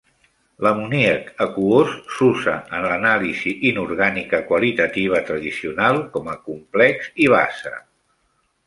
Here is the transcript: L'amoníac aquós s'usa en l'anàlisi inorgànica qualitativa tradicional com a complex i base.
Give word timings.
L'amoníac 0.67 1.27
aquós 1.45 1.91
s'usa 2.15 2.55
en 2.77 2.87
l'anàlisi 2.87 3.55
inorgànica 3.73 4.41
qualitativa 4.49 5.23
tradicional 5.31 6.03
com 6.19 6.35
a 6.37 6.41
complex 6.51 7.15
i 7.27 7.31
base. 7.39 7.77